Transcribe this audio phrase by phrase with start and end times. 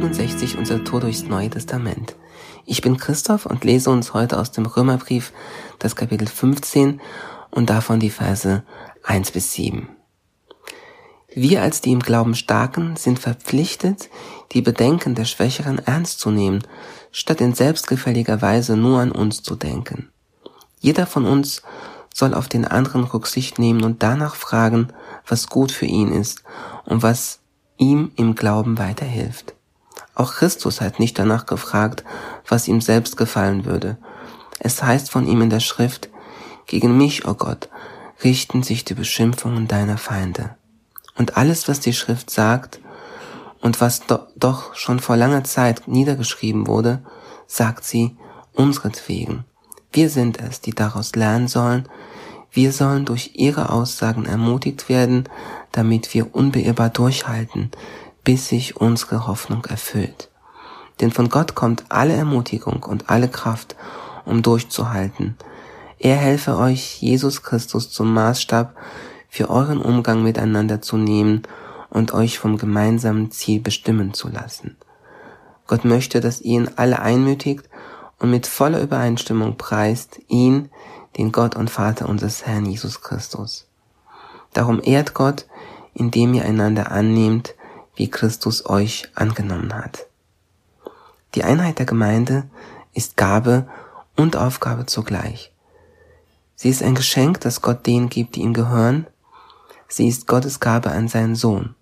[0.00, 2.16] 67 unser Tour durchs Neue Testament.
[2.64, 5.30] Ich bin Christoph und lese uns heute aus dem Römerbrief
[5.78, 7.02] das Kapitel 15
[7.50, 8.64] und davon die Verse
[9.02, 9.90] 1 bis 7.
[11.34, 14.08] Wir als die im Glauben Starken sind verpflichtet,
[14.52, 16.62] die Bedenken der Schwächeren ernst zu nehmen,
[17.12, 20.08] statt in selbstgefälliger Weise nur an uns zu denken.
[20.80, 21.60] Jeder von uns
[22.14, 24.94] soll auf den anderen Rücksicht nehmen und danach fragen,
[25.26, 26.42] was gut für ihn ist
[26.86, 27.40] und was
[27.76, 29.54] ihm im Glauben weiterhilft.
[30.14, 32.04] Auch Christus hat nicht danach gefragt,
[32.46, 33.96] was ihm selbst gefallen würde.
[34.58, 36.10] Es heißt von ihm in der Schrift,
[36.66, 37.68] gegen mich, o oh Gott,
[38.22, 40.56] richten sich die Beschimpfungen deiner Feinde.
[41.16, 42.80] Und alles, was die Schrift sagt
[43.60, 47.02] und was do doch schon vor langer Zeit niedergeschrieben wurde,
[47.46, 48.16] sagt sie
[48.54, 49.44] unsretwegen.
[49.92, 51.88] Wir sind es, die daraus lernen sollen,
[52.52, 55.28] wir sollen durch ihre Aussagen ermutigt werden,
[55.72, 57.70] damit wir unbeirrbar durchhalten,
[58.24, 60.30] bis sich unsere Hoffnung erfüllt.
[61.00, 63.76] Denn von Gott kommt alle Ermutigung und alle Kraft,
[64.24, 65.36] um durchzuhalten.
[65.98, 68.74] Er helfe euch, Jesus Christus zum Maßstab
[69.28, 71.42] für euren Umgang miteinander zu nehmen
[71.88, 74.76] und euch vom gemeinsamen Ziel bestimmen zu lassen.
[75.66, 77.68] Gott möchte, dass ihr ihn alle einmütigt
[78.18, 80.70] und mit voller Übereinstimmung preist, ihn,
[81.16, 83.66] den Gott und Vater unseres Herrn Jesus Christus.
[84.52, 85.46] Darum ehrt Gott,
[85.94, 87.54] indem ihr einander annehmt,
[87.96, 90.06] wie Christus euch angenommen hat.
[91.34, 92.44] Die Einheit der Gemeinde
[92.92, 93.68] ist Gabe
[94.16, 95.52] und Aufgabe zugleich.
[96.56, 99.06] Sie ist ein Geschenk, das Gott denen gibt, die ihm gehören.
[99.88, 101.74] Sie ist Gottes Gabe an seinen Sohn,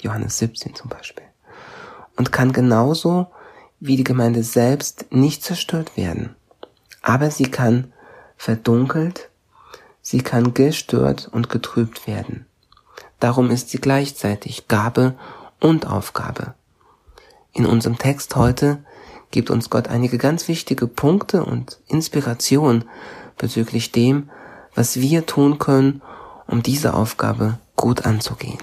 [0.00, 1.24] Johannes 17 zum Beispiel,
[2.16, 3.28] und kann genauso
[3.80, 6.36] wie die Gemeinde selbst nicht zerstört werden.
[7.02, 7.92] Aber sie kann
[8.36, 9.30] verdunkelt,
[10.02, 12.46] sie kann gestört und getrübt werden.
[13.20, 15.14] Darum ist sie gleichzeitig Gabe
[15.60, 16.54] und Aufgabe.
[17.52, 18.84] In unserem Text heute
[19.30, 22.84] gibt uns Gott einige ganz wichtige Punkte und Inspiration
[23.36, 24.30] bezüglich dem,
[24.74, 26.02] was wir tun können,
[26.46, 28.58] um diese Aufgabe gut anzugehen.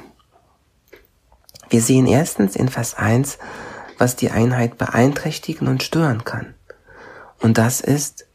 [1.70, 3.40] Wir sehen erstens in Vers 1,
[3.98, 6.54] was die Einheit beeinträchtigen und stören kann.
[7.40, 8.26] Und das ist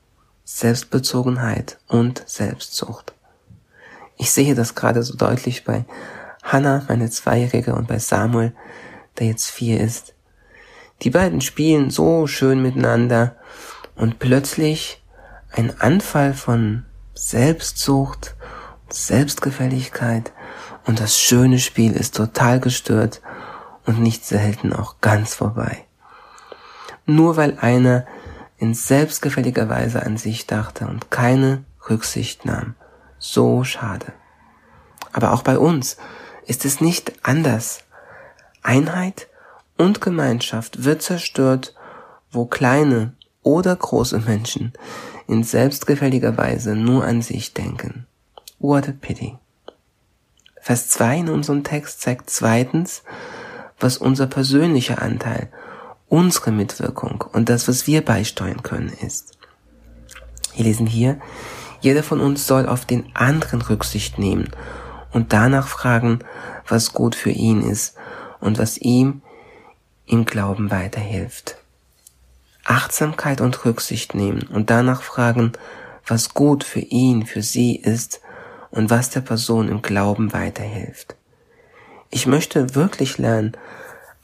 [0.44, 3.14] Selbstbezogenheit und Selbstzucht.
[4.16, 5.84] Ich sehe das gerade so deutlich bei
[6.42, 8.52] Hannah, meine Zweijährige, und bei Samuel,
[9.18, 10.14] der jetzt vier ist.
[11.02, 13.36] Die beiden spielen so schön miteinander
[13.94, 15.02] und plötzlich
[15.50, 18.34] ein Anfall von Selbstsucht,
[18.88, 20.32] Selbstgefälligkeit
[20.84, 23.20] und das schöne Spiel ist total gestört
[23.84, 25.84] und nicht selten auch ganz vorbei.
[27.06, 28.06] Nur weil einer
[28.58, 32.74] in selbstgefälliger Weise an sich dachte und keine Rücksicht nahm.
[33.18, 34.12] So schade.
[35.12, 35.96] Aber auch bei uns
[36.46, 37.84] ist es nicht anders.
[38.62, 39.28] Einheit
[39.76, 41.74] und Gemeinschaft wird zerstört,
[42.30, 44.72] wo kleine oder große Menschen
[45.26, 48.06] in selbstgefälliger Weise nur an sich denken.
[48.58, 49.36] What a pity.
[50.60, 53.02] Vers 2 in unserem Text zeigt zweitens,
[53.80, 55.50] was unser persönlicher Anteil
[56.08, 59.38] unsere Mitwirkung und das, was wir beisteuern können, ist.
[60.54, 61.18] Wir lesen hier,
[61.80, 64.52] jeder von uns soll auf den anderen Rücksicht nehmen
[65.12, 66.20] und danach fragen,
[66.66, 67.96] was gut für ihn ist
[68.40, 69.22] und was ihm
[70.06, 71.56] im Glauben weiterhilft.
[72.64, 75.52] Achtsamkeit und Rücksicht nehmen und danach fragen,
[76.06, 78.20] was gut für ihn, für sie ist
[78.70, 81.16] und was der Person im Glauben weiterhilft.
[82.10, 83.56] Ich möchte wirklich lernen,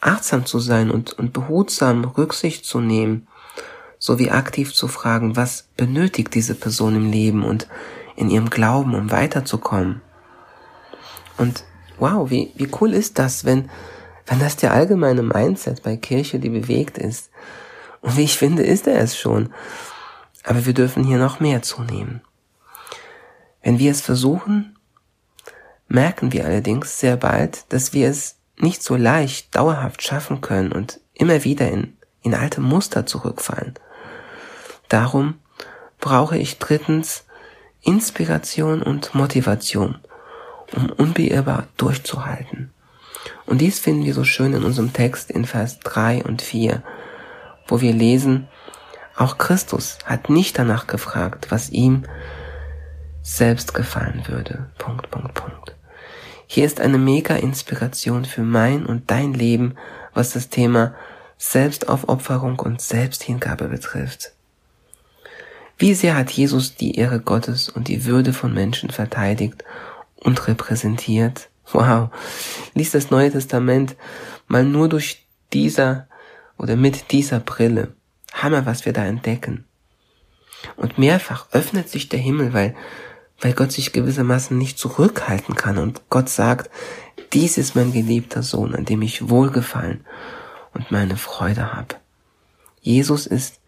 [0.01, 3.27] achtsam zu sein und, und behutsam Rücksicht zu nehmen,
[3.99, 7.67] sowie aktiv zu fragen, was benötigt diese Person im Leben und
[8.15, 10.01] in ihrem Glauben, um weiterzukommen.
[11.39, 11.65] Und
[11.99, 13.71] wow, wie, wie cool ist das, wenn,
[14.27, 17.31] wenn das der allgemeine Mindset bei Kirche, die bewegt ist.
[18.01, 19.53] Und wie ich finde, ist er es schon.
[20.45, 22.21] Aber wir dürfen hier noch mehr zunehmen.
[23.63, 24.77] Wenn wir es versuchen,
[25.89, 31.01] merken wir allerdings sehr bald, dass wir es nicht so leicht dauerhaft schaffen können und
[31.15, 33.75] immer wieder in, in alte Muster zurückfallen.
[34.89, 35.35] Darum
[36.01, 37.25] brauche ich drittens
[37.83, 39.99] Inspiration und Motivation,
[40.75, 42.71] um unbeirrbar durchzuhalten.
[43.47, 46.83] Und dies finden wir so schön in unserem Text in Vers 3 und 4,
[47.67, 48.49] wo wir lesen,
[49.17, 52.05] auch Christus hat nicht danach gefragt, was ihm
[53.23, 54.71] selbst gefallen würde.
[54.79, 55.75] Punkt, Punkt, Punkt.
[56.47, 59.75] Hier ist eine mega Inspiration für mein und dein Leben,
[60.15, 60.95] was das Thema
[61.37, 64.33] Selbstaufopferung und Selbsthingabe betrifft.
[65.77, 69.63] Wie sehr hat Jesus die Ehre Gottes und die Würde von Menschen verteidigt
[70.21, 71.49] und repräsentiert?
[71.73, 72.11] Wow.
[72.75, 73.97] Lies das Neue Testament
[74.47, 76.09] mal nur durch dieser
[76.57, 77.95] oder mit dieser Brille.
[78.33, 79.65] Hammer, was wir da entdecken.
[80.77, 82.75] Und mehrfach öffnet sich der Himmel, weil,
[83.41, 86.71] weil Gott sich gewissermaßen nicht zurückhalten kann und Gott sagt,
[87.33, 90.05] dies ist mein geliebter Sohn, an dem ich wohlgefallen
[90.75, 91.97] und meine Freude habe.
[92.81, 93.61] Jesus ist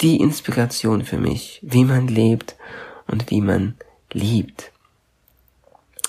[0.00, 2.56] die Inspiration für mich, wie man lebt
[3.06, 3.76] und wie man
[4.12, 4.72] liebt.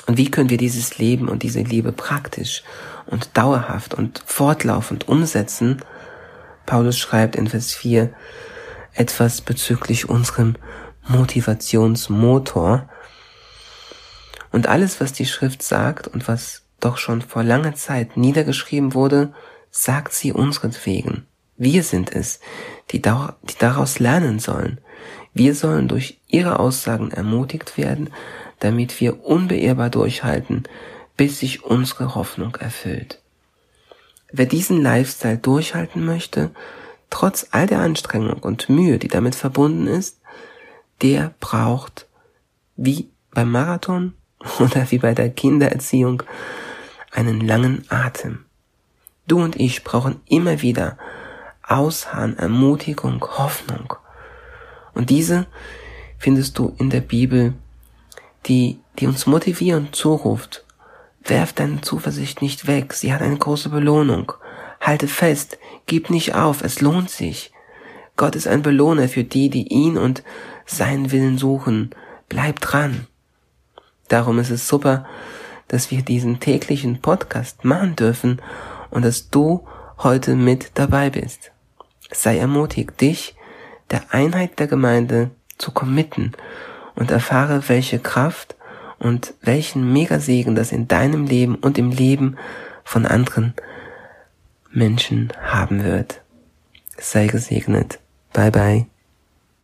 [0.07, 2.63] Und wie können wir dieses Leben und diese Liebe praktisch
[3.05, 5.81] und dauerhaft und fortlaufend umsetzen?
[6.65, 8.13] Paulus schreibt in Vers 4
[8.93, 10.55] etwas bezüglich unserem
[11.07, 12.89] Motivationsmotor.
[14.51, 19.33] Und alles, was die Schrift sagt und was doch schon vor langer Zeit niedergeschrieben wurde,
[19.71, 21.25] sagt sie unsretwegen.
[21.57, 22.39] Wir sind es,
[22.91, 24.79] die, die daraus lernen sollen.
[25.33, 28.09] Wir sollen durch ihre Aussagen ermutigt werden,
[28.65, 30.63] damit wir unbeirrbar durchhalten,
[31.15, 33.21] bis sich unsere Hoffnung erfüllt.
[34.31, 36.49] Wer diesen Lifestyle durchhalten möchte,
[37.11, 40.19] trotz all der Anstrengung und Mühe, die damit verbunden ist,
[41.03, 42.07] der braucht,
[42.75, 44.15] wie beim Marathon
[44.59, 46.23] oder wie bei der Kindererziehung,
[47.11, 48.45] einen langen Atem.
[49.27, 50.97] Du und ich brauchen immer wieder
[51.61, 53.93] Ausharren, Ermutigung, Hoffnung.
[54.95, 55.45] Und diese
[56.17, 57.53] findest du in der Bibel,
[58.47, 60.65] die, die uns motivieren zuruft.
[61.23, 64.33] Werf deine Zuversicht nicht weg, sie hat eine große Belohnung.
[64.79, 65.57] Halte fest,
[65.87, 67.51] gib nicht auf, es lohnt sich.
[68.17, 70.23] Gott ist ein Belohner für die, die ihn und
[70.65, 71.89] seinen Willen suchen.
[72.29, 73.07] Bleib dran.
[74.07, 75.05] Darum ist es super,
[75.67, 78.41] dass wir diesen täglichen Podcast machen dürfen
[78.91, 81.51] und dass du heute mit dabei bist.
[82.11, 83.35] Sei ermutigt, dich
[83.89, 86.33] der Einheit der Gemeinde zu committen
[86.95, 88.55] und erfahre, welche Kraft
[88.99, 92.37] und welchen Megasegen das in deinem Leben und im Leben
[92.83, 93.53] von anderen
[94.71, 96.21] Menschen haben wird.
[96.97, 97.99] Sei gesegnet.
[98.33, 98.94] Bye bye.